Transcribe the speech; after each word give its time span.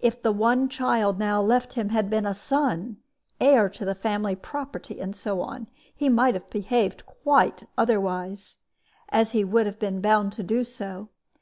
If 0.00 0.20
the 0.20 0.32
one 0.32 0.68
child 0.68 1.18
now 1.18 1.40
left 1.40 1.72
him 1.72 1.88
had 1.88 2.10
been 2.10 2.26
a 2.26 2.34
son, 2.34 2.98
heir 3.40 3.70
to 3.70 3.86
the 3.86 3.94
family 3.94 4.36
property 4.36 5.00
and 5.00 5.16
so 5.16 5.40
on, 5.40 5.66
he 5.96 6.10
might 6.10 6.34
have 6.34 6.50
behaved 6.50 7.06
quite 7.06 7.62
otherwise, 7.78 8.58
and 9.08 9.26
he 9.28 9.44
would 9.44 9.64
have 9.64 9.78
been 9.78 10.02
bound 10.02 10.32
to 10.32 10.42
do 10.42 10.62
so. 10.62 11.08